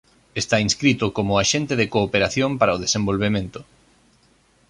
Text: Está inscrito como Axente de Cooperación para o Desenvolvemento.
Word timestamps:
Está 0.41 0.57
inscrito 0.67 1.05
como 1.17 1.37
Axente 1.41 1.73
de 1.79 1.89
Cooperación 1.95 2.51
para 2.59 2.75
o 2.75 2.81
Desenvolvemento. 2.85 3.59